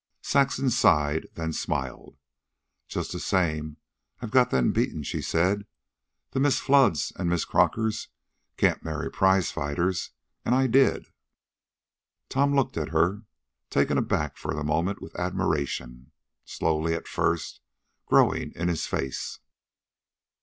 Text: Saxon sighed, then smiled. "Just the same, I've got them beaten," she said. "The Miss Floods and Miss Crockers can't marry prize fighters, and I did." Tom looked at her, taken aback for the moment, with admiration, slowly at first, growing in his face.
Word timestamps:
Saxon 0.23 0.71
sighed, 0.71 1.27
then 1.35 1.53
smiled. 1.53 2.17
"Just 2.87 3.11
the 3.11 3.19
same, 3.19 3.77
I've 4.19 4.31
got 4.31 4.49
them 4.49 4.71
beaten," 4.71 5.03
she 5.03 5.21
said. 5.21 5.67
"The 6.31 6.39
Miss 6.39 6.59
Floods 6.59 7.13
and 7.17 7.29
Miss 7.29 7.45
Crockers 7.45 8.07
can't 8.57 8.83
marry 8.83 9.11
prize 9.11 9.51
fighters, 9.51 10.09
and 10.43 10.55
I 10.55 10.65
did." 10.65 11.09
Tom 12.29 12.55
looked 12.55 12.77
at 12.77 12.89
her, 12.89 13.25
taken 13.69 13.95
aback 13.99 14.37
for 14.37 14.55
the 14.55 14.63
moment, 14.63 15.03
with 15.03 15.15
admiration, 15.17 16.11
slowly 16.45 16.95
at 16.95 17.07
first, 17.07 17.61
growing 18.07 18.53
in 18.55 18.69
his 18.69 18.87
face. 18.87 19.37